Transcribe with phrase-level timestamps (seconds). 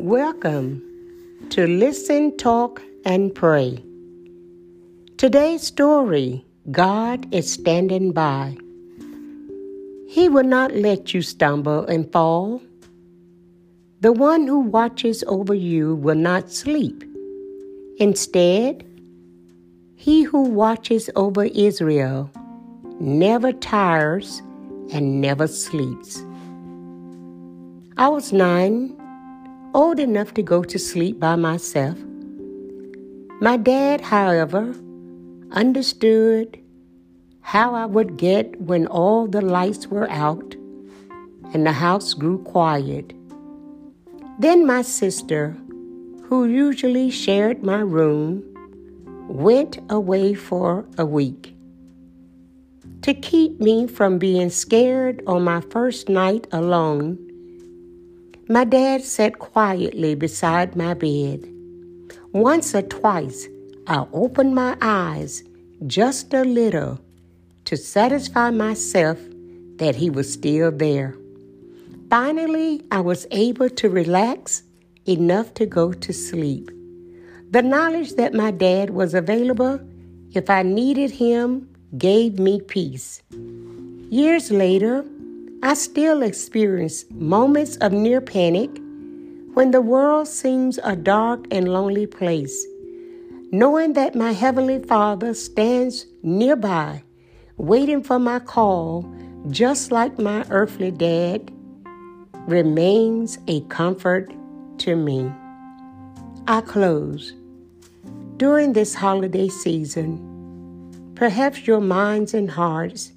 [0.00, 0.80] Welcome
[1.50, 3.82] to Listen, Talk, and Pray.
[5.16, 8.56] Today's story God is standing by.
[10.08, 12.62] He will not let you stumble and fall.
[14.00, 17.02] The one who watches over you will not sleep.
[17.98, 18.86] Instead,
[19.96, 22.30] he who watches over Israel
[23.00, 24.42] never tires
[24.92, 26.22] and never sleeps.
[27.96, 28.94] I was nine
[29.74, 31.98] old enough to go to sleep by myself.
[33.40, 34.74] My dad, however,
[35.52, 36.58] understood
[37.40, 40.54] how I would get when all the lights were out
[41.54, 43.12] and the house grew quiet.
[44.38, 45.56] Then my sister,
[46.24, 48.44] who usually shared my room,
[49.28, 51.54] went away for a week.
[53.02, 57.18] To keep me from being scared on my first night alone,
[58.50, 61.46] my dad sat quietly beside my bed.
[62.32, 63.46] Once or twice,
[63.86, 65.42] I opened my eyes
[65.86, 66.98] just a little
[67.66, 69.18] to satisfy myself
[69.76, 71.14] that he was still there.
[72.08, 74.62] Finally, I was able to relax
[75.06, 76.70] enough to go to sleep.
[77.50, 79.78] The knowledge that my dad was available
[80.32, 83.22] if I needed him gave me peace.
[84.10, 85.04] Years later,
[85.60, 88.70] I still experience moments of near panic
[89.54, 92.64] when the world seems a dark and lonely place.
[93.50, 97.02] Knowing that my Heavenly Father stands nearby,
[97.56, 99.12] waiting for my call,
[99.50, 101.50] just like my earthly dad,
[102.46, 104.32] remains a comfort
[104.78, 105.28] to me.
[106.46, 107.32] I close.
[108.36, 113.10] During this holiday season, perhaps your minds and hearts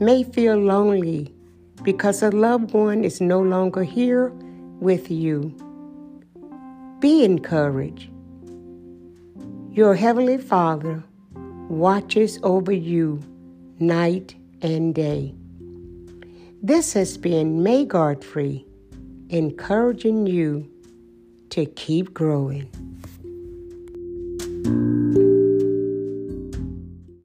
[0.00, 1.34] may feel lonely
[1.82, 4.28] because a loved one is no longer here
[4.80, 5.54] with you.
[7.00, 8.10] Be encouraged.
[9.70, 11.02] Your Heavenly Father
[11.68, 13.20] watches over you
[13.78, 15.34] night and day.
[16.62, 18.66] This has been May Godfrey
[19.28, 20.68] encouraging you
[21.50, 22.68] to keep growing.